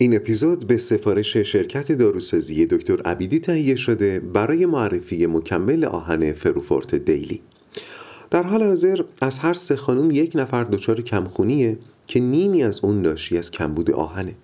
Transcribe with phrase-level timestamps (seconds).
[0.00, 6.94] این اپیزود به سفارش شرکت داروسازی دکتر عبیدی تهیه شده برای معرفی مکمل آهن فروفورت
[6.94, 7.40] دیلی.
[8.30, 13.02] در حال حاضر از هر سه خانم یک نفر دچار کمخونیه که نیمی از اون
[13.02, 14.34] ناشی از کمبود آهنه.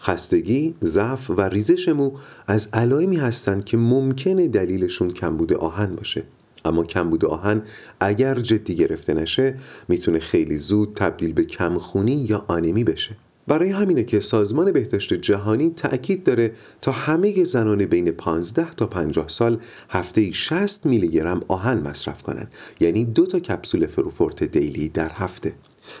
[0.00, 2.12] خستگی، ضعف و ریزش مو
[2.46, 6.22] از علائمی هستند که ممکنه دلیلشون کمبود آهن باشه.
[6.64, 7.62] اما کمبود آهن
[8.00, 9.58] اگر جدی گرفته نشه
[9.88, 13.16] می‌تونه خیلی زود تبدیل به کمخونی یا آنمی بشه.
[13.46, 19.28] برای همینه که سازمان بهداشت جهانی تأکید داره تا همه زنان بین 15 تا 50
[19.28, 22.46] سال هفته 60 میلی گرم آهن مصرف کنن
[22.80, 25.52] یعنی دو تا کپسول فروفورت دیلی در هفته.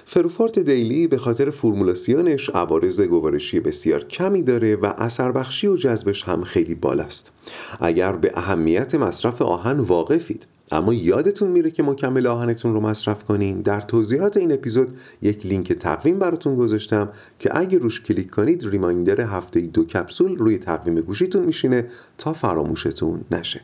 [0.06, 6.24] فروفورت دیلی به خاطر فرمولاسیونش عوارض گوارشی بسیار کمی داره و اثر بخشی و جذبش
[6.24, 7.32] هم خیلی بالاست.
[7.80, 13.60] اگر به اهمیت مصرف آهن واقفید اما یادتون میره که مکمل آهنتون رو مصرف کنین؟
[13.60, 17.08] در توضیحات این اپیزود یک لینک تقویم براتون گذاشتم
[17.38, 21.86] که اگه روش کلیک کنید ریمایندر هفته دو کپسول روی تقویم گوشیتون میشینه
[22.18, 23.60] تا فراموشتون نشه.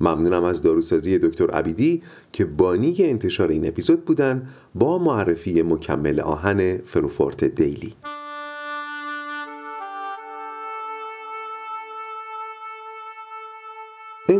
[0.00, 6.76] ممنونم از داروسازی دکتر عبیدی که بانی انتشار این اپیزود بودن با معرفی مکمل آهن
[6.76, 7.94] فروفورت دیلی.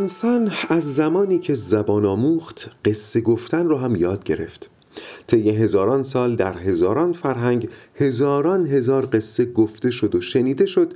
[0.03, 4.69] انسان از زمانی که زبان آموخت قصه گفتن رو هم یاد گرفت.
[5.27, 10.93] طی هزاران سال در هزاران فرهنگ هزاران هزار قصه گفته شد و شنیده شد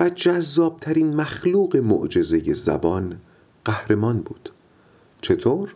[0.00, 3.20] و جذابترین مخلوق معجزه زبان
[3.64, 4.50] قهرمان بود.
[5.20, 5.74] چطور؟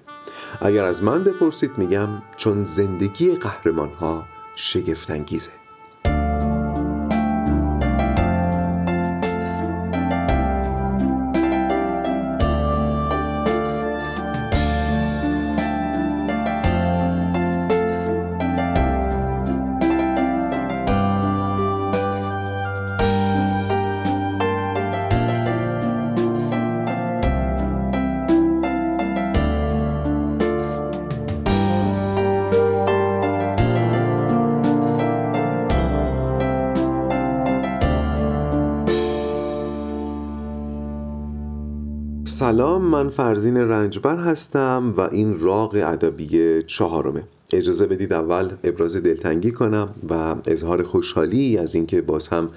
[0.60, 4.24] اگر از من بپرسید میگم چون زندگی قهرمان ها
[4.56, 5.63] شگفتانگیزه.
[42.54, 47.22] سلام من فرزین رنجبر هستم و این راق ادبی چهارمه.
[47.52, 52.50] اجازه بدید اول ابراز دلتنگی کنم و اظهار خوشحالی از اینکه باز هم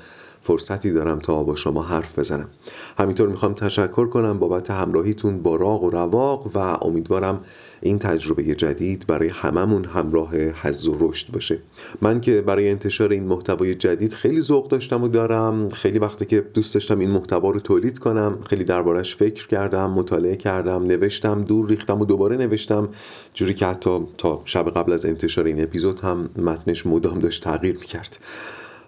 [0.47, 2.49] فرصتی دارم تا با شما حرف بزنم.
[2.97, 7.41] همینطور می‌خوام تشکر کنم بابت همراهیتون با راق و رواق و امیدوارم
[7.81, 11.59] این تجربه جدید برای هممون همراه حز و رشد باشه.
[12.01, 15.69] من که برای انتشار این محتوای جدید خیلی ذوق داشتم و دارم.
[15.69, 18.39] خیلی وقتی که دوست داشتم این محتوا رو تولید کنم.
[18.45, 22.89] خیلی دربارش فکر کردم مطالعه کردم نوشتم دور ریختم و دوباره نوشتم.
[23.33, 27.77] جوری که حتی تا شب قبل از انتشار این اپیزود هم متنش مدام داشت تغییر
[27.79, 28.19] می‌کرد.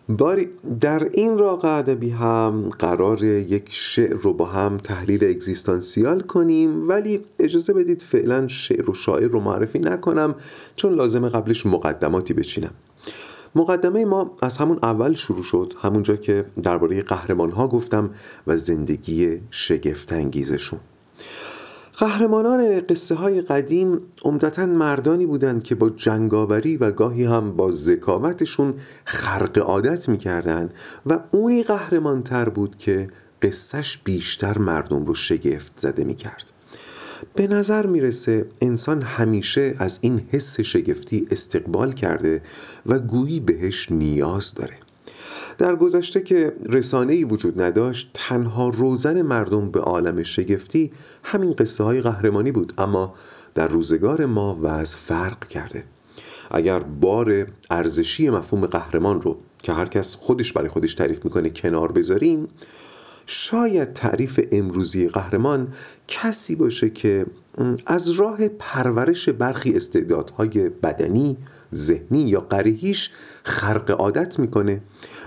[0.10, 0.50] باری
[0.80, 7.20] در این راق ادبی هم قرار یک شعر رو با هم تحلیل اگزیستانسیال کنیم ولی
[7.40, 10.36] اجازه بدید فعلا شعر و شاعر رو معرفی نکنم
[10.76, 12.72] چون لازم قبلش مقدماتی بچینم.
[13.56, 18.10] مقدمه ما از همون اول شروع شد همونجا که درباره قهرمان ها گفتم
[18.48, 20.80] و زندگی شگفتانگیزشون.
[22.00, 28.74] قهرمانان قصه های قدیم عمدتا مردانی بودند که با جنگاوری و گاهی هم با ذکاوتشون
[29.06, 30.74] خرق عادت می‌کردند
[31.06, 33.08] و اونی قهرمان تر بود که
[33.42, 36.52] قصهش بیشتر مردم رو شگفت زده می‌کرد.
[37.36, 42.42] به نظر می‌رسه انسان همیشه از این حس شگفتی استقبال کرده
[42.86, 44.76] و گویی بهش نیاز داره.
[45.60, 50.92] در گذشته که رسانه ای وجود نداشت تنها روزن مردم به عالم شگفتی
[51.24, 52.74] همین قصه های قهرمانی بود.
[52.78, 53.14] اما
[53.56, 55.84] در روزگار ما وضع فرق کرده.
[56.52, 61.92] اگر بار ارزشی مفهوم قهرمان رو که هر کس خودش برای خودش تعریف می‌کنه کنار
[61.92, 62.48] بذاریم
[63.26, 65.68] شاید تعریف امروزی قهرمان
[66.08, 67.26] کسی باشه که
[67.86, 71.38] از راه پرورش برخی استعدادهای بدنی،
[71.76, 73.12] ذهنی یا قریحیش
[73.44, 74.82] خرق عادت می‌کنه.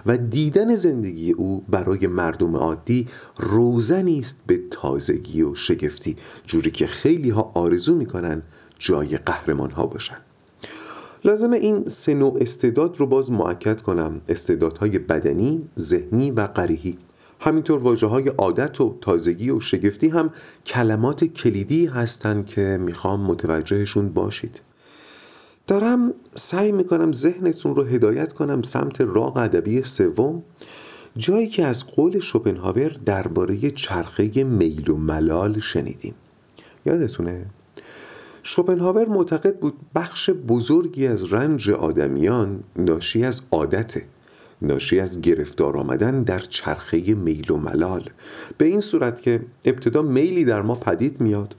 [0.07, 6.17] و دیدن زندگی او برای مردم عادی روزنی است به تازگی و شگفتی
[6.47, 8.43] جوری که خیلی ها آرزو می‌کنن
[8.79, 10.17] جای قهرمان ها باشن.
[11.25, 14.21] لازم این سه نوع استعداد رو باز معکد کنم.
[14.29, 16.99] استعدادهای بدنی، ذهنی و قریحی
[17.41, 20.31] همینطور واجه های عادت و تازگی و شگفتی هم
[20.67, 24.61] کلمات کلیدی هستند که می‌خوام متوجهشون باشید.
[25.67, 30.43] دارم سعی می‌کنم ذهنتون رو هدایت کنم سمت راق ادبی سوم
[31.17, 36.15] جایی که از قول شوپنهاور درباره چرخه میل و ملال شنیدیم.
[36.87, 37.47] یادتونه؟
[38.43, 44.05] شوپنهاور معتقد بود بخش بزرگی از رنج آدمیان ناشی از عادته
[44.63, 48.11] ناشی از گرفتار آمدن در چرخه میل و ملال.
[48.59, 51.55] به این صورت که ابتدا میلی در ما پدید میاد.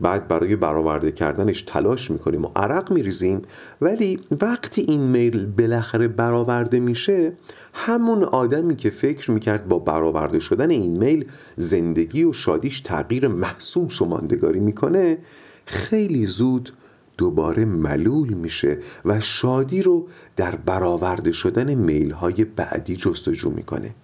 [0.00, 3.42] بعد برای برآورده کردنش تلاش می‌کنیم و عرق میریزیم.
[3.80, 7.32] ولی وقتی این میل بالاخره برآورده میشه
[7.74, 11.24] همون آدمی که فکر می‌کرد با برآورده شدن این میل
[11.56, 15.18] زندگی و شادیش تغییر محسوس و ماندگاری می‌کنه
[15.66, 16.72] خیلی زود
[17.18, 23.94] دوباره ملول میشه و شادی رو در برآورده شدن میل های بعدی جستجو می‌کنه.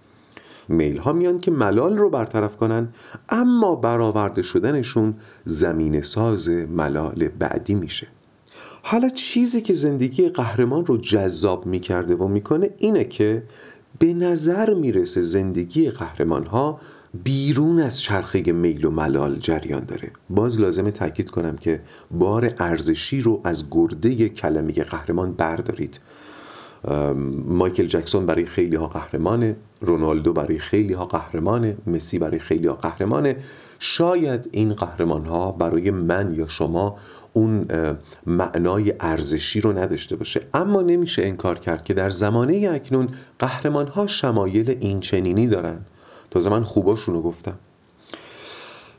[0.68, 2.88] میل ها میان که ملال رو برطرف کنن
[3.28, 8.06] اما برآورده شدنشون زمین ساز ملال بعدی میشه.
[8.82, 13.42] حالا چیزی که زندگی قهرمان رو جذاب می‌کرده و می‌کنه اینه که
[13.98, 16.80] به نظر می‌رسه زندگی قهرمان ها
[17.24, 20.10] بیرون از چرخه میل و ملال جریان داره.
[20.30, 21.80] باز لازمه تاکید کنم که
[22.10, 26.00] بار ارزشی رو از گرده کلمه قهرمان بردارید.
[27.46, 32.74] مایکل جکسون برای خیلی ها قهرمانه رونالدو برای خیلی ها قهرمانه مسی برای خیلی ها
[32.74, 33.36] قهرمانه.
[33.78, 36.96] شاید این قهرمان ها برای من یا شما
[37.32, 37.66] اون
[38.26, 40.40] معنای ارزشی رو نداشته باشه.
[40.54, 43.08] اما نمیشه انکار کرد که در زمانه اکنون
[43.38, 45.78] قهرمان ها شمایل این چنینی دارن.
[46.30, 47.58] تازه من خوباشون رو گفتم.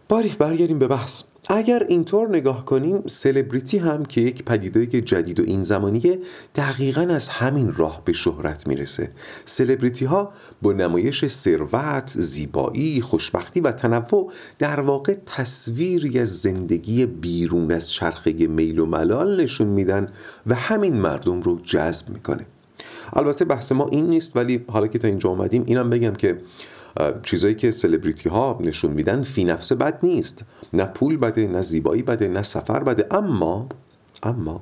[0.09, 1.23] باری برگردیم به بحث.
[1.49, 6.19] اگر اینطور نگاه کنیم سلبریتی هم که یک پدیده جدید و این زمانیه
[6.55, 9.11] دقیقا از همین راه به شهرت می‌رسه.
[9.45, 17.71] سلبریتی ها با نمایش ثروت، زیبایی، خوشبختی و تنوع در واقع تصویری از زندگی بیرون
[17.71, 20.07] از چرخه میل و ملال نشون میدن
[20.47, 22.45] و همین مردم رو جذب می‌کنه.
[23.13, 26.39] البته بحث ما این نیست ولی حالا که تا اینجا اومدیم اینم بگم که
[27.23, 30.45] چیزایی که سلبریتی ها نشون میدن فی نفس بد نیست.
[30.73, 33.07] نه پول بده نه زیبایی بده نه سفر بده.
[33.11, 33.69] اما
[34.23, 34.61] اما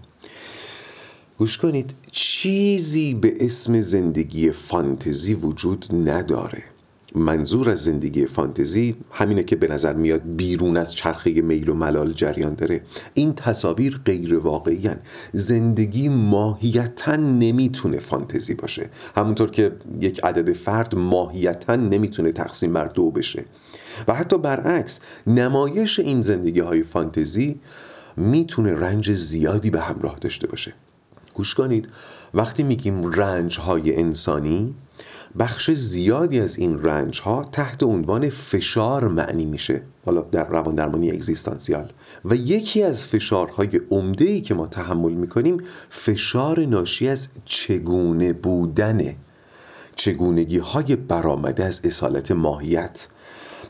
[1.38, 6.64] گوش کنید چیزی به اسم زندگی فانتزی وجود نداره.
[7.18, 12.14] منظور از زندگی فانتزی همینه که به نظر میاد بیرون از چرخه میل و ملال
[12.14, 12.82] جریان داره.
[13.14, 14.90] این تصاویر غیر واقعی
[15.34, 18.90] زندگی ماهیتا نمی‌تونه فانتزی باشه.
[19.16, 19.72] همونطور که
[20.02, 23.46] یک عدد فرد ماهیتا نمی‌تونه تقسیم بر دو بشه.
[24.08, 27.60] و حتی برعکس نمایش این زندگی های فانتزی
[28.18, 30.74] می‌تونه رنج زیادی به همراه داشته باشه.
[31.34, 31.90] گوش کنید
[32.34, 34.76] وقتی میگیم رنج های انسانی
[35.40, 39.82] بخش زیادی از این رنج ها تحت عنوان فشار معنی میشه.
[40.06, 41.92] حالا در روان درمانی اگزیستانسیال.
[42.26, 45.58] و یکی از فشارهای عمده ای که ما تحمل می‌کنیم
[45.90, 49.16] فشار ناشی از چگونه بودنه.
[49.96, 53.08] چگونگی های برآمده از اصالت ماهیت.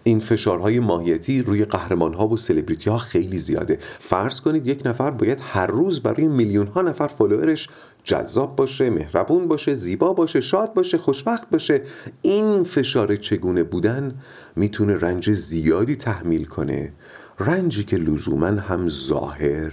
[0.04, 3.80] این فشارهای ماهیتی روی قهرمان ها و سلبریتی ها خیلی زیاده.
[4.00, 7.70] فرض کنید یک نفر باید هر روز برای میلیون ها نفر فالوورش
[8.04, 11.82] جذاب باشه مهربون باشه زیبا باشه شاد باشه خوشبخت باشه.
[12.22, 14.16] این فشار چگونه بودن
[14.56, 16.94] می‌تونه رنج زیادی تحمیل کنه؟
[17.40, 19.72] رنجی که لزوما هم ظاهر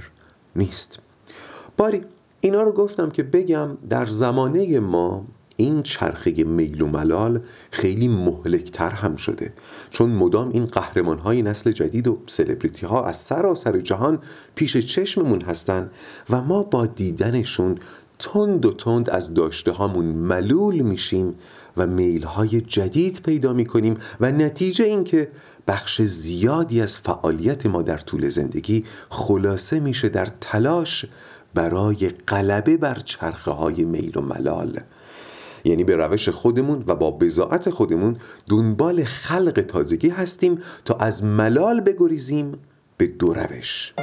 [0.56, 0.98] نیست.
[1.76, 2.00] باری
[2.40, 5.26] اینا رو گفتم که بگم در زمانه ما
[5.56, 7.40] این چرخه میل و ملال
[7.70, 9.52] خیلی مهلکتر هم شده.
[9.90, 14.18] چون مدام این قهرمان های نسل جدید و سلبریتی ها از سراسر جهان
[14.54, 15.90] پیش چشممون هستن
[16.30, 17.78] و ما با دیدنشون
[18.18, 21.34] تند و تند از داشته هامون ملول میشیم
[21.76, 25.28] و میل های جدید پیدا می‌کنیم و نتیجه این که
[25.66, 31.06] بخش زیادی از فعالیت ما در طول زندگی خلاصه میشه در تلاش
[31.54, 34.80] برای غلبه بر چرخه های میل و ملال.
[35.64, 38.16] یعنی به روش خودمون و با بزاعت خودمون
[38.48, 42.52] دنبال خلق تازگی هستیم تا از ملال بگریزیم
[42.96, 43.94] به دو روش.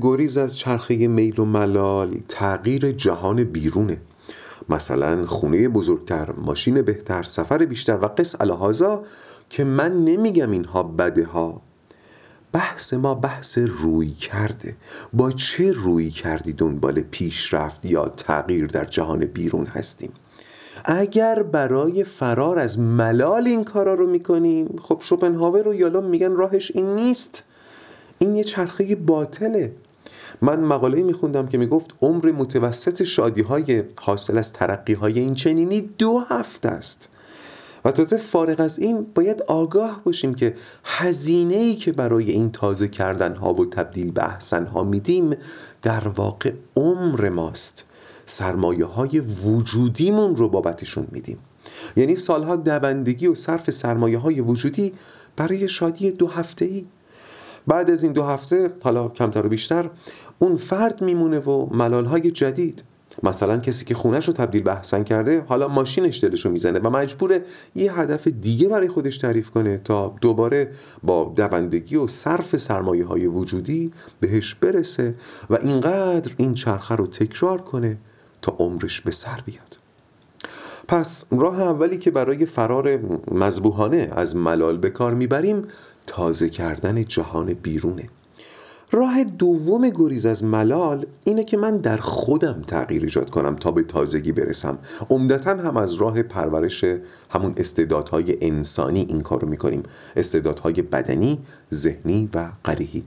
[0.00, 4.00] گریز از چرخه میل و ملال تغییر جهان بیرونه.
[4.68, 9.04] مثلا خونه بزرگتر، ماشین بهتر، سفر بیشتر و قص الهازا
[9.50, 11.62] که من نمیگم اینها بده ها.
[12.52, 14.76] بحث ما بحث روی کرده.
[15.12, 20.12] با چه روی کردی دنبال پیشرفت یا تغییر در جهان بیرون هستیم؟
[20.84, 26.72] اگر برای فرار از ملال این کارا رو می‌کنیم خب شوپنهاور و یالوم میگن راهش
[26.74, 27.44] این نیست.
[28.18, 29.72] این یه چرخه باطله.
[30.42, 35.80] من مقاله میخوندم که می‌گفت عمر متوسط شادی های حاصل از ترقی های این چنینی
[35.80, 37.08] دو هفته است.
[37.84, 40.54] و تازه فارغ از این باید آگاه باشیم که
[40.84, 45.36] هزینه ای که برای این تازه کردن ها و تبدیل به احسن ها میدیم
[45.82, 47.84] در واقع عمر ماست.
[48.26, 51.38] سرمایه های وجودیمون رو بابتشون میدیم.
[51.96, 54.92] یعنی سالها دوندگی و صرف سرمایه های وجودی
[55.36, 56.84] برای شادی دو هفته ای
[57.68, 59.90] بعد از این دو هفته حالا کمتر و بیشتر
[60.38, 62.82] اون فرد میمونه و ملال های جدید.
[63.22, 66.90] مثلا کسی که خونش رو تبدیل به احسن کرده حالا ماشینش دلش رو می‌زنه و
[66.90, 67.44] مجبوره
[67.74, 70.70] یه هدف دیگه برای خودش تعریف کنه تا دوباره
[71.02, 75.14] با دوندگی و صرف سرمایه های وجودی بهش برسه
[75.50, 77.98] و اینقدر این چرخه رو تکرار کنه
[78.42, 79.78] تا عمرش به سر بیاد.
[80.88, 82.98] پس راه اولی که برای فرار
[83.30, 85.64] مذبوحانه از ملال به کار می‌بریم
[86.08, 88.06] تازه کردن جهان بیرونه.
[88.92, 93.82] راه دوم گریز از ملال اینه که من در خودم تغییر ایجاد کنم تا به
[93.82, 94.78] تازگی برسم.
[95.10, 96.84] عمدتا هم از راه پرورش
[97.30, 99.82] همون استعدادهای انسانی این کارو می‌کنیم.
[100.16, 101.38] استعدادهای بدنی،
[101.74, 103.04] ذهنی و قریحی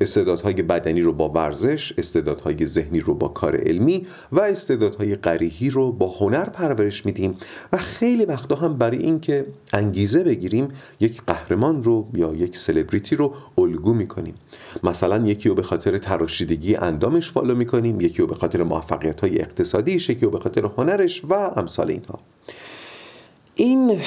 [0.00, 5.92] استعدادهای بدنی رو با ورزش استعدادهای ذهنی رو با کار علمی و استعدادهای قریحی رو
[5.92, 7.36] با هنر پرورش میدیم
[7.72, 10.68] و خیلی وقتا هم برای اینکه انگیزه بگیریم
[11.00, 14.34] یک قهرمان رو یا یک سلبریتی رو الگو می‌کنیم.
[14.82, 19.40] مثلا یکی رو به خاطر تراشیدگی اندامش فالو می‌کنیم یکی رو به خاطر موفقیت های
[19.40, 22.18] اقتصادیش یکی رو به خاطر هنرش و امثال اینها.
[23.54, 24.00] این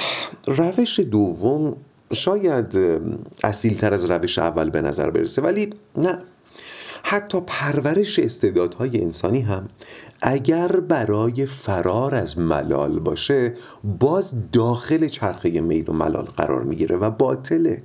[0.46, 1.75] روش دوم
[2.13, 2.77] شاید
[3.43, 6.17] اصیلتر از روش اول به نظر برسه ولی نه.
[7.03, 9.69] حتی پرورش استعدادهای انسانی هم
[10.21, 13.53] اگر برای فرار از ملال باشه
[13.99, 17.81] باز داخل چرخه میل و ملال قرار می‌گیره و باطله.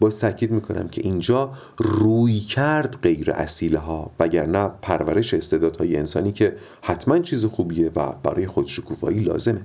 [0.00, 6.56] با تاکید می‌کنم که اینجا روی کرد غیر اصیله ها وگرنه پرورش استعدادهای انسانی که
[6.82, 9.60] حتما چیز خوبیه و برای خودشکوفایی لازمه.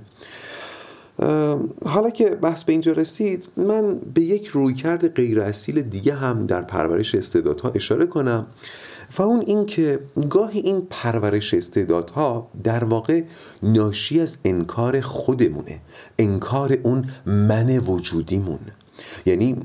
[1.84, 6.62] حالا که بحث به اینجا رسید من به یک رویکرد غیر اصیل دیگه هم در
[6.62, 8.46] پرورش استعدادها اشاره کنم
[9.18, 9.98] و اون این که
[10.30, 13.22] گاهی این پرورش استعدادها در واقع
[13.62, 15.80] ناشی از انکار خودمونه
[16.18, 18.58] انکار اون من وجودیمون
[19.26, 19.56] یعنی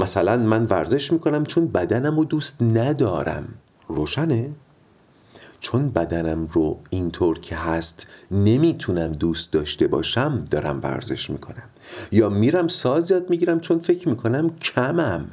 [0.00, 3.48] مثلا من ورزش می‌کنم چون بدنم رو دوست ندارم
[3.88, 4.50] روشنه؟
[5.60, 11.62] چون بدنم رو اینطور که هست نمی‌تونم دوست داشته باشم دارم ورزش می‌کنم.
[12.12, 15.26] یا میرم ساز یاد می‌گیرم چون فکر می‌کنم کمم.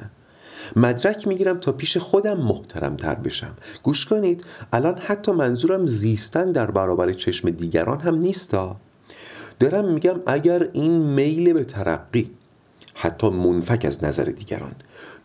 [0.75, 3.51] مدرک می‌گیرم تا پیش خودم محترم تر بشم.
[3.83, 4.43] گوش کنید
[4.73, 8.75] الان حتی منظورم زیستن در برابر چشم دیگران هم نیستا.
[9.59, 12.31] دارم میگم اگر این میل به ترقی
[12.93, 14.71] حتی منفک از نظر دیگران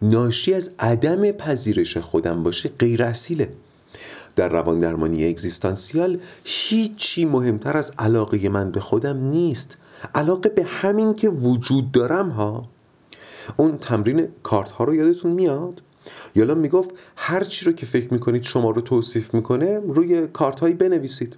[0.02, 3.48] ناشی از عدم پذیرش خودم باشه غیر اصیله.
[4.36, 9.76] در روان درمانی اگزیستانسیال هیچی مهمتر از علاقه من به خودم نیست.
[10.14, 12.68] علاقه به همین که وجود دارم ها.
[13.56, 15.82] اون تمرین کارت ها رو یادتون میاد؟
[16.34, 20.74] یالا می‌گفت هر چی رو که فکر می‌کنید شما رو توصیف می‌کنه روی کارت هایی
[20.74, 21.36] بنویسید.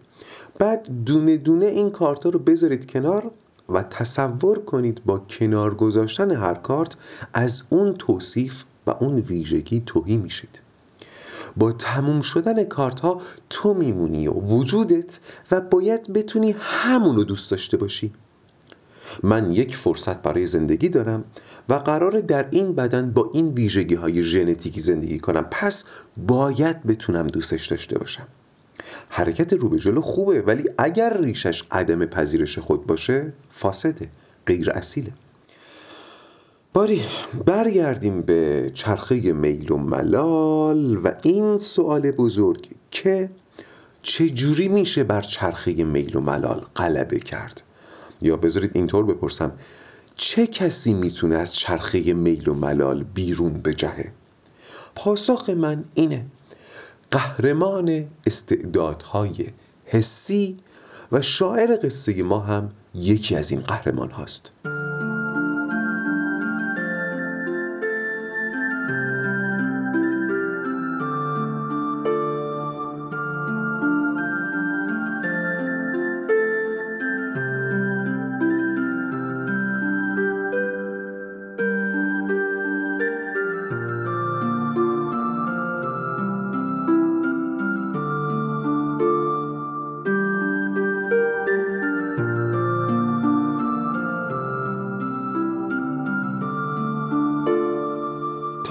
[0.59, 3.31] بعد دونه دونه این کارت ها رو بذارید کنار
[3.69, 6.97] و تصور کنید با کنار گذاشتن هر کارت
[7.35, 10.64] از اون توصیف و اون ویژگی توهی میشید.
[11.57, 13.21] با تموم شدن کارت ها
[13.51, 15.21] تو میمونی و وجودت
[15.51, 18.13] و باید بتونی همونو دوست داشته باشی.
[19.23, 21.25] من یک فرصت برای زندگی دارم
[21.69, 25.47] و قرار در این بدن با این ویژگی های ژنتیکی زندگی کنم.
[25.51, 25.85] پس
[26.17, 28.27] باید بتونم دوستش داشته باشم.
[29.09, 34.09] حرکت رو به جلو خوبه ولی اگر ریشش عدم پذیرش خود باشه فاسده
[34.47, 35.13] غیر اصیله
[36.75, 37.03] باری
[37.47, 43.31] برگردیم به چرخه میل و ملال و این سوال بزرگ که
[44.03, 47.63] چجوری میشه بر چرخه میل و ملال غلبه کرد؟
[48.23, 49.53] یا بذارید اینطور بپرسم
[50.17, 54.13] چه کسی می‌تونه از چرخه میل و ملال بیرون بجهه؟
[54.95, 56.25] پاسخ من اینه
[57.11, 59.47] قهرمان استعدادهای
[59.85, 60.57] حسی
[61.13, 64.53] و شاعر قصه ما هم یکی از این قهرمان هاست.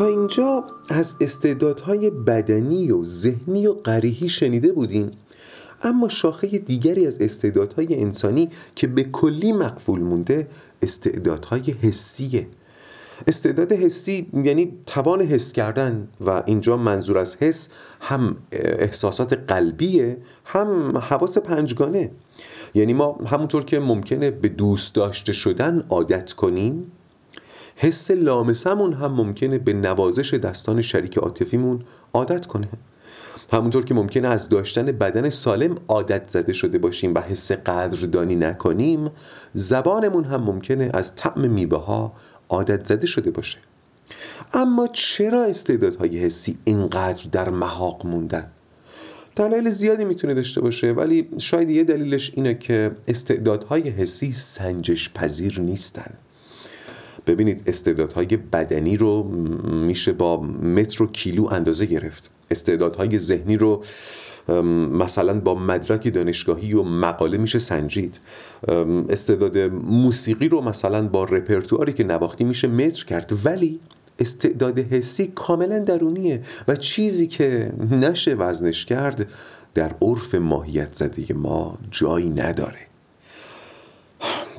[0.01, 5.11] اینجا از استعدادهای بدنی و ذهنی و قریحی شنیده بودیم.
[5.81, 10.47] اما شاخه دیگری از استعدادهای انسانی که به کلی مقفول مونده
[10.81, 12.47] استعدادهای حسیه.
[13.27, 17.69] استعداد حسی یعنی توان حس کردن و اینجا منظور از حس
[18.01, 22.11] هم احساسات قلبیه هم حواس پنجگانه.
[22.73, 26.91] یعنی ما همونطور که ممکنه به دوست داشته شدن عادت کنیم
[27.75, 32.67] حس لامسمون هم ممکنه به نوازش دستان شریک عاطفیمون عادت کنه.
[33.51, 39.11] همونطور که ممکنه از داشتن بدن سالم عادت زده شده باشیم و حس قدردانی نکنیم
[39.53, 42.13] زبانمون هم ممکنه از طعم میوه ها
[42.49, 43.57] عادت زده شده باشه.
[44.53, 48.47] اما چرا استعدادهای حسی اینقدر در محاق موندن؟
[49.35, 55.61] دلایل زیادی می‌تونه داشته باشه ولی شاید یه دلیلش اینه که استعدادهای حسی سنجش پذیر
[55.61, 56.13] نیستن.
[57.27, 59.23] ببینید استعدادهای بدنی رو
[59.63, 62.31] میشه با متر و کیلو اندازه گرفت.
[62.51, 63.83] استعدادهای ذهنی رو
[64.91, 68.19] مثلا با مدرک دانشگاهی و مقاله میشه سنجید.
[69.09, 73.33] استعداد موسیقی رو مثلا با رپرتواری که نواختی میشه متر کرد.
[73.45, 73.79] ولی
[74.19, 79.27] استعداد حسی کاملا درونیه و چیزی که نشه وزنش کرد
[79.73, 82.92] در عرف ماهیت زده ما جایی نداره.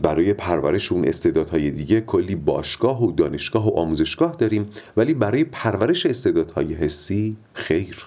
[0.03, 6.07] برای پرورش اون استعدادهای دیگه کلی باشگاه و دانشگاه و آموزشگاه داریم ولی برای پرورش
[6.07, 8.07] استعدادهای حسی خیر.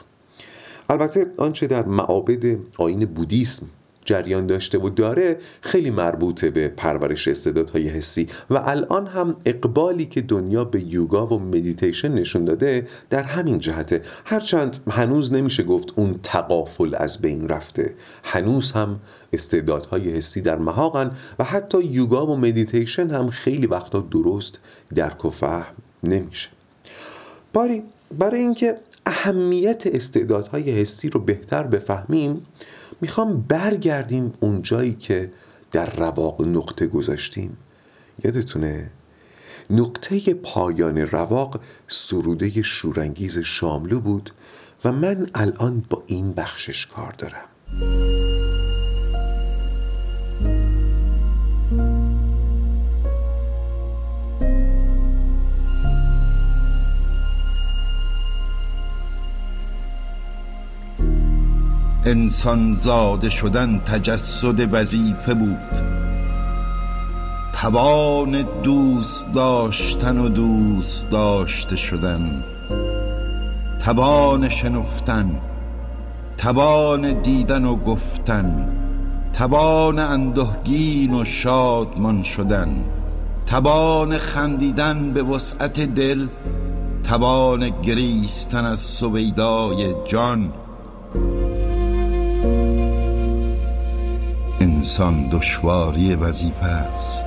[0.89, 3.69] البته آنچه در معابد آین بودیسم
[4.07, 8.29] جریان داشته و داره خیلی مربوطه به پرورش استعدادهای حسی.
[8.49, 14.01] و الان هم اقبالی که دنیا به یوگا و مدیتیشن نشون داده در همین جهته.
[14.25, 17.93] هرچند هنوز نمیشه گفت اون تقافل از بین رفته.
[18.23, 18.99] هنوز هم
[19.33, 24.59] استعدادهای حسی در محاقن و حتی یوگا و مدیتیشن هم خیلی وقتا درست
[24.95, 26.49] درک و فهم نمیشه.
[27.53, 27.83] باری
[28.19, 32.45] برای اینکه اهمیت استعدادهای حسی رو بهتر بفهمیم
[33.01, 35.31] می‌خوام برگردیم اونجایی که
[35.71, 37.57] در رواق نقطه گذاشتیم.
[38.23, 38.89] یادتونه؟
[39.69, 44.31] نقطه پایان رواق سروده شورانگیز شاملو بود
[44.85, 48.26] و من الان با این بخشش کار دارم.
[62.07, 65.97] انسان زاده شدن تجسد وظیفه بود.
[67.53, 72.43] توان دوست داشتن و دوست داشته شدن.
[73.85, 75.41] توان شنفتن
[76.37, 78.69] توان دیدن و گفتن
[79.33, 82.83] توان اندهگین و شادمان شدن.
[83.45, 86.27] توان خندیدن به وسعت دل
[87.03, 90.53] توان گریستن از سویدای جان.
[94.87, 97.25] انسان دشواری وظیفه است.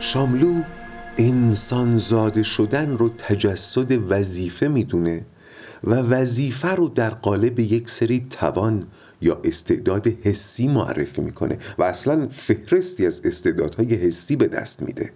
[0.00, 0.62] شاملو
[1.18, 5.24] انسان زاده شدن رو تجسد وظیفه می‌دونه
[5.84, 8.86] و وظیفه رو در قالب یک سری توان
[9.20, 15.12] یا استعداد حسی معرفی می‌کنه و اصلا فهرستی از استعدادهای حسی به دست میده.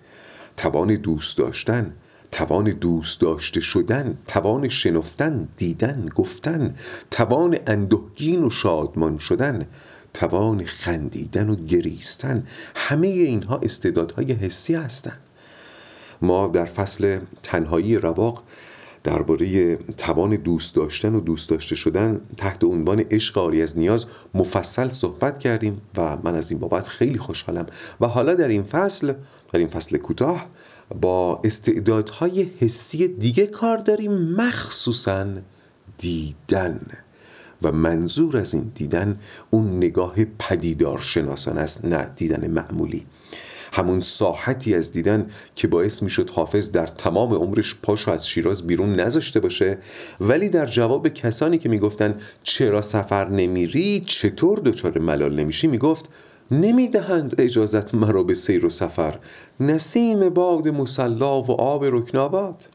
[0.56, 1.94] توان دوست داشتن
[2.34, 6.74] توان دوست داشته شدن توان شنفتن دیدن گفتن
[7.10, 9.66] توان اندهگین و شادمان شدن
[10.14, 15.20] توان خندیدن و گریستن همه اینها استعدادهای حسی هستند
[16.22, 18.42] ما در فصل تنهایی رواق
[19.04, 24.88] درباره توان دوست داشتن و دوست داشته شدن تحت عنوان عشق آری از نیاز مفصل
[24.88, 27.66] صحبت کردیم و من از این بابت خیلی خوشحالم.
[28.00, 29.12] و حالا در این فصل
[29.52, 30.46] در این فصل کوتاه
[31.00, 35.26] با استعدادهای حسی دیگه کار داریم مخصوصا
[35.98, 36.80] دیدن.
[37.62, 39.18] و منظور از این دیدن
[39.50, 43.06] اون نگاه پدیدار شناسان است نه دیدن معمولی.
[43.72, 49.00] همون ساحتی از دیدن که باعث می‌شد حافظ در تمام عمرش پاشو از شیراز بیرون
[49.00, 49.78] نذاشته باشه
[50.20, 56.08] ولی در جواب کسانی که می‌گفتن چرا سفر نمیری چطور دچار ملال نمیشی می‌گفت
[56.50, 59.18] نمی‌دهند اجازت مرا به سیر و سفر.
[59.60, 62.68] نسیم باد مسلا و آب رکناباد.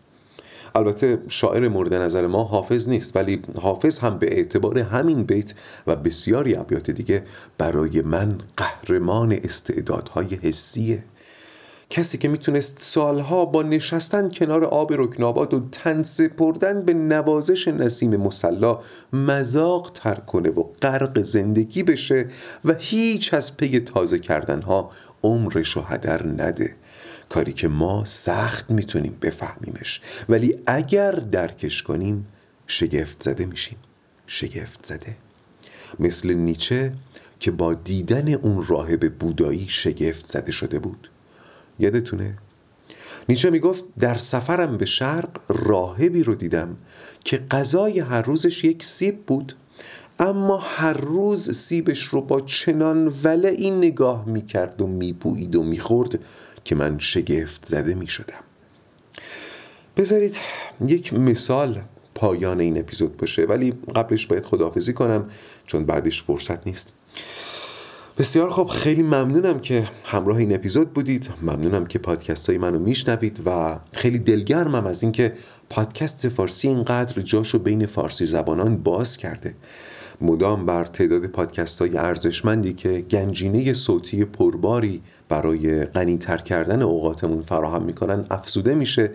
[0.75, 5.53] البته شاعر مورد نظر ما حافظ نیست ولی حافظ هم به اعتبار همین بیت
[5.87, 7.23] و بسیاری ابیات دیگه
[7.57, 11.03] برای من قهرمان استعدادهای حسیه.
[11.89, 18.15] کسی که می‌تونست سالها با نشستن کنار آب رکناباد و تن سپردن به نوازش نسیم
[18.15, 18.79] مسلا
[19.13, 22.27] مذاق تر کنه و غرق زندگی بشه
[22.65, 24.91] و هیچ از پی تازه کردنها
[25.23, 26.75] عمرش و هدر نده.
[27.29, 30.01] کاری که ما سخت می‌تونیم بفهمیمش.
[30.29, 32.27] ولی اگر درکش کنیم
[32.67, 33.77] شگفت زده میشیم.
[34.27, 35.15] شگفت زده.
[35.99, 36.93] مثل نیچه
[37.39, 41.09] که با دیدن اون راهب بودایی شگفت زده شده بود.
[41.79, 42.37] یادتونه؟
[43.29, 46.77] نیچه می‌گفت در سفرم به شرق راهبی رو دیدم
[47.23, 49.55] که غذای هر روزش یک سیب بود
[50.19, 56.19] اما هر روز سیبش رو با چنان وله این نگاه می‌کرد و میبوید و می‌خورد
[56.65, 58.43] که من شگفت زده می‌شدم
[59.97, 60.37] بذارید
[60.85, 61.81] یک مثال
[62.15, 65.29] پایان این اپیزود باشه ولی قبلش باید خداحافظی کنم
[65.65, 66.93] چون بعدش فرصت نیست
[68.19, 71.29] بسیار خب خیلی ممنونم که همراه این اپیزود بودید.
[71.41, 75.33] ممنونم که پادکست های منو میشنوید و خیلی دلگرمم از اینکه
[75.69, 79.55] پادکست فارسی اینقدر جاشو بین فارسی زبانان باز کرده.
[80.21, 87.83] مدام بر تعداد پادکست های ارزشمندی که گنجینه صوتی پرباری برای غنیتر کردن اوقاتمون فراهم
[87.83, 89.11] می‌کنن افزوده میشه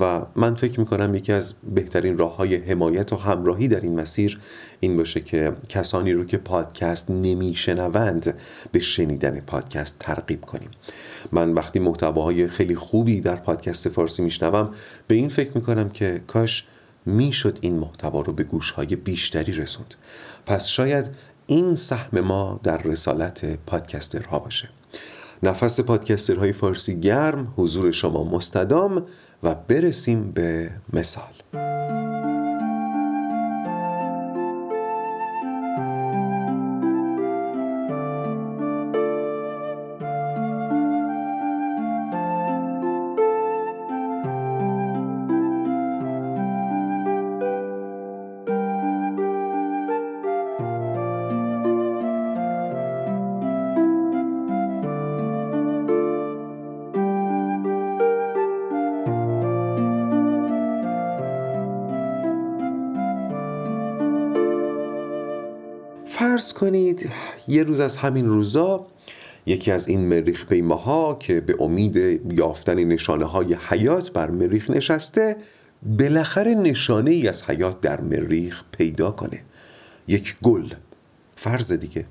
[0.00, 4.40] و من فکر می‌کنم یکی از بهترین راه های حمایت و همراهی در این مسیر
[4.80, 8.34] این باشه که کسانی رو که پادکست نمیشنوند
[8.72, 10.70] به شنیدن پادکست ترغیب کنیم.
[11.32, 14.70] من وقتی محتواهای خیلی خوبی در پادکست فارسی میشنوم
[15.06, 16.66] به این فکر می‌کنم که کاش
[17.06, 19.94] می‌شد این محتوا رو به گوشهای بیشتری رسوند.
[20.46, 21.06] پس شاید
[21.46, 24.68] این سهم ما در رسالت پادکسترها باشه.
[25.42, 29.06] نفس پادکسترهای فارسی گرم حضور شما مستدام
[29.42, 32.11] و برسیم به مثال.
[66.42, 67.10] فرض کنید.
[67.48, 68.86] یه روز از همین روزا
[69.46, 71.96] یکی از این مریخ پیماها که به امید
[72.32, 75.36] یافتن نشانه های حیات بر مریخ نشسته
[75.82, 79.42] بالاخره نشانه ای از حیات در مریخ پیدا کنه.
[80.08, 80.68] یک گل.
[81.36, 82.04] فرض دیگه.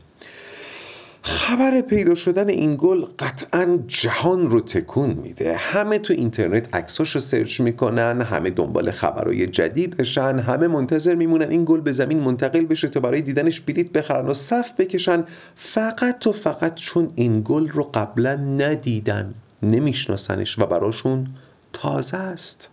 [1.51, 5.55] خبر پیدا شدن این گل قطعا جهان رو تکون میده.
[5.57, 11.65] همه تو اینترنت عکساش رو سرچ می‌کنن همه دنبال خبرهای جدیدشن همه منتظر میمونن این
[11.65, 15.23] گل به زمین منتقل بشه تا برای دیدنش بلیت بخرن و صف بکشن.
[15.55, 19.33] فقط و فقط چون این گل رو قبلا ندیدن
[19.63, 21.27] نمیشناسنش و براشون
[21.73, 22.69] تازه است.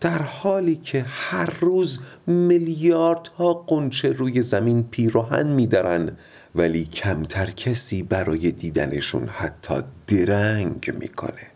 [0.00, 6.10] در حالی که هر روز میلیاردها قنچه روی زمین پیراهن میدارن.
[6.54, 9.74] ولی کمتر کسی برای دیدنشون حتی
[10.06, 11.46] درنگ می‌کنه.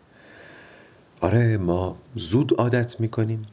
[1.21, 3.45] آره ما زود عادت می‌کنیم.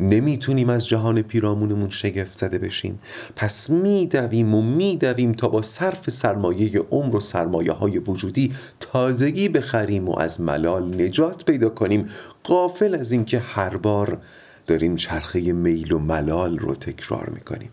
[0.00, 2.98] نمی‌تونیم از جهان پیرامونمون شگفت زده بشیم.
[3.36, 10.08] پس میدویم و میدویم تا با صرف سرمایه عمر و سرمایه های وجودی تازگی بخریم
[10.08, 12.08] و از ملال نجات پیدا کنیم.
[12.44, 14.20] قافل از اینکه هر بار
[14.66, 17.70] داریم چرخه میل و ملال رو تکرار می‌کنیم.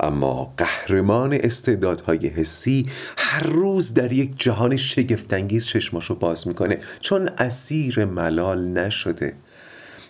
[0.00, 8.04] اما قهرمان استعدادهای حسی هر روز در یک جهان شگفتانگیز چشماشو باز می‌کنه چون اسیر
[8.04, 9.34] ملال نشده.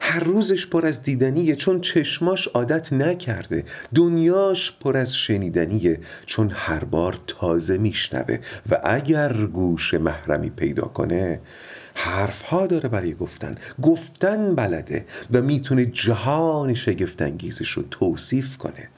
[0.00, 3.64] هر روزش پر از دیدنیه چون چشماش عادت نکرده.
[3.94, 8.38] دنیاش پر از شنیدنیه چون هر بار تازه میشنوه.
[8.70, 11.40] و اگر گوش محرمی پیدا کنه
[11.94, 13.56] حرف ها داره برای گفتن.
[13.82, 18.88] گفتن بلده و می‌تونه جهان شگفتانگیزش رو توصیف کنه.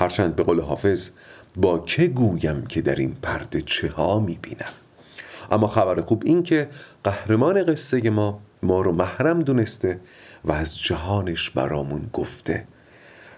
[0.00, 1.10] هرچند به قول حافظ
[1.56, 4.72] با که گویم که در این پرده چه ها می‌بینم؟
[5.50, 6.68] اما خبر خوب این که
[7.04, 10.00] قهرمان قصه ما ما رو محرم دونسته
[10.44, 12.64] و از جهانش برامون گفته.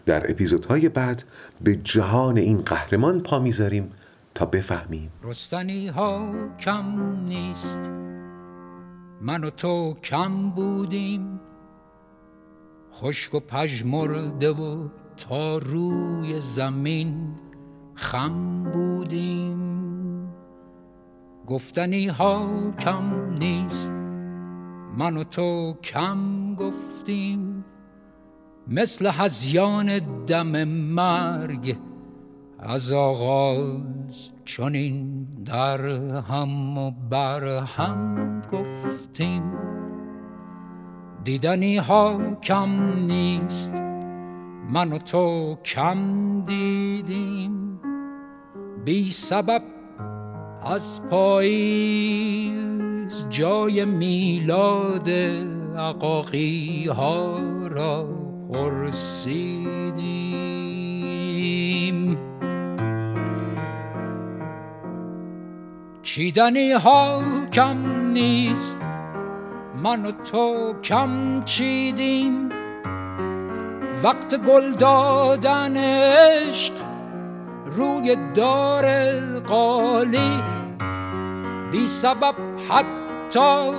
[0.07, 1.23] در اپیزودهای بعد
[1.61, 3.93] به جهان این قهرمان پا می‌ذاریم
[4.35, 5.13] تا بفهمیم.
[5.23, 7.91] رستنی ها کم نیست
[9.21, 11.41] من و تو کم بودیم.
[12.95, 17.35] خشک و پژمرده و تا روی زمین
[17.95, 19.63] خم بودیم.
[21.47, 22.49] گفتنی ها
[22.79, 23.93] کم نیست
[24.99, 27.65] من و تو کم گفتیم.
[28.69, 31.77] مثل هزیان دم مرگ
[32.59, 35.87] از آغاز چنین در
[36.21, 39.53] هم و بر هم گفت گفتیم.
[41.25, 43.92] دیدنی ها کم نیست
[44.71, 45.99] من و تو کم
[46.45, 47.81] دیدیم.
[48.85, 49.63] بی سبب
[50.65, 52.63] از پاییز
[53.31, 55.11] جای میلاد
[55.79, 58.09] عقاقی ها را
[58.53, 60.33] پرسیدیم.
[66.03, 67.23] چیدنی ها
[67.53, 68.79] کم نیست
[69.83, 72.52] من و تو کم چیدیم؟
[74.03, 76.75] وقت گل دادن عشق
[77.67, 80.43] روی دار قالی
[81.73, 82.35] بی سبب
[82.69, 83.73] حتی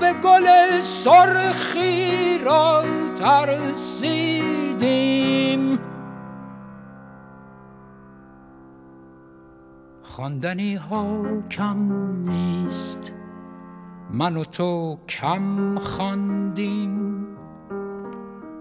[0.00, 2.84] به گل سرخی را
[3.16, 4.10] ترسیدیم.
[10.02, 11.92] خواندنی ها کم
[12.28, 13.12] نیست
[14.10, 17.19] من و تو کم خواندیم.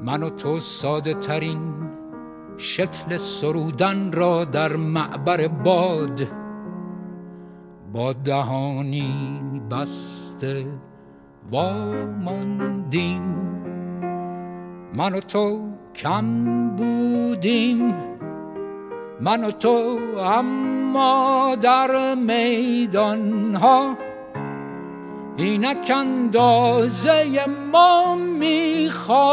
[0.04, 1.60] من و تو ساده ترین
[2.58, 6.28] شکل سرودن را در معبر باد
[7.94, 10.66] با دهانی بسته
[11.52, 13.22] واماندیم.
[14.96, 15.62] من و تو
[15.96, 17.96] کم بودیم
[19.22, 23.98] من و تو اما در میدان ها
[25.40, 29.26] اینک اندازه ما می‌خوانیم.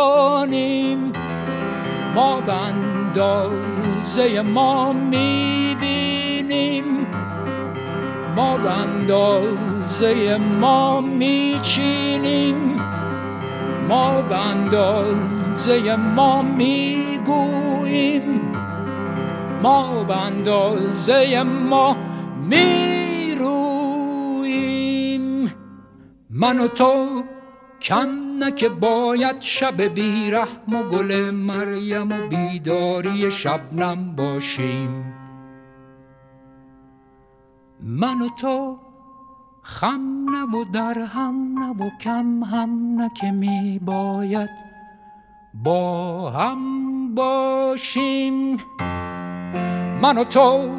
[2.15, 6.85] ما به اندازه ما می‌بینیم.
[8.37, 12.81] ما به اندازه ما میچینیم.
[13.89, 18.23] ما به اندازه ما می‌گوییم.
[19.63, 21.97] ما به اندازه ما
[22.49, 22.96] می‌رویم
[26.39, 27.23] من و تو
[27.81, 35.15] کم نه که باید شب بیرحم و گل مریم و بیداری شبنم باشیم.
[37.81, 38.79] من و تو
[39.63, 44.51] خم نه و در هم نه و کم هم نه که می باید
[45.55, 48.57] با هم باشیم.
[50.03, 50.71] من و تو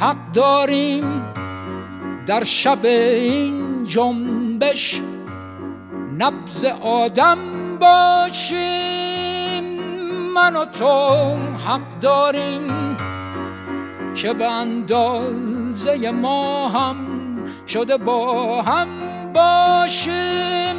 [0.00, 1.04] حق داریم
[2.26, 3.84] در شب این
[4.54, 5.02] جنبش
[6.18, 7.38] نبز آدم
[7.80, 9.64] باشیم
[10.34, 11.08] من و تو
[11.66, 12.96] حق داریم
[14.14, 16.96] که به اندازه ما هم
[17.66, 18.88] شده با هم
[19.32, 20.76] باشیم.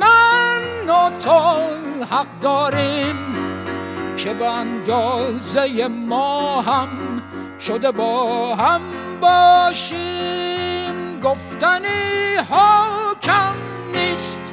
[0.00, 1.40] من و تو
[2.10, 3.16] حق داریم
[4.16, 6.88] که به اندازه ما هم
[7.60, 8.80] شده با هم
[9.20, 10.67] باشیم.
[11.22, 13.54] گفتنی ها کم
[13.92, 14.47] نیست.